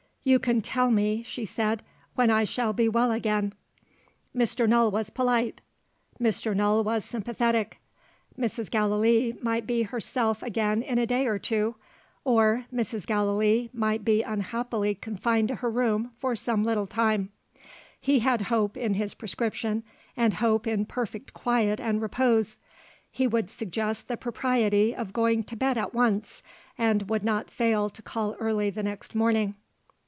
[0.23, 1.81] "You can tell me," she said,
[2.13, 3.53] "when I shall be well again."
[4.35, 4.69] Mr.
[4.69, 5.61] Null was polite;
[6.21, 6.55] Mr.
[6.55, 7.79] Null was sympathetic.
[8.37, 8.69] Mrs.
[8.69, 11.73] Gallilee might be herself again in a day or two
[12.23, 13.07] or Mrs.
[13.07, 17.31] Gallilee might be unhappily confined to her room for some little time.
[17.99, 19.81] He had hope in his prescription,
[20.15, 22.59] and hope in perfect quiet and repose
[23.09, 26.43] he would suggest the propriety of going to bed at once,
[26.77, 29.55] and would not fail to call early the next morning.